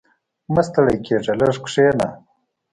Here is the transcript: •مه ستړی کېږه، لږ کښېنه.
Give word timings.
•مه 0.53 0.61
ستړی 0.67 0.97
کېږه، 1.05 1.33
لږ 1.39 1.55
کښېنه. 1.65 2.07